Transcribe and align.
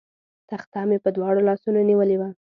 تخته 0.49 0.81
مې 0.89 0.97
په 1.03 1.09
دواړو 1.15 1.45
لاسونو 1.47 1.79
نیولې 1.89 2.15
وه. 2.19 2.29